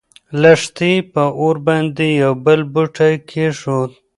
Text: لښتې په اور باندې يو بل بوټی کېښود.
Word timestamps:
لښتې 0.41 0.93
په 1.13 1.23
اور 1.41 1.55
باندې 1.67 2.07
يو 2.21 2.33
بل 2.45 2.59
بوټی 2.73 3.13
کېښود. 3.29 3.91